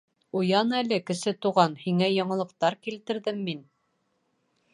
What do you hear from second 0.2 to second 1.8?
Уян әле, Кесе Туған,